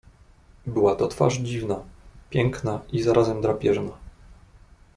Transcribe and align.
"Była 0.65 0.95
to 0.95 1.07
twarz 1.07 1.37
dziwna: 1.39 1.83
piękna 2.29 2.81
i 2.91 3.01
zarazem 3.03 3.41
drapieżna." 3.41 3.91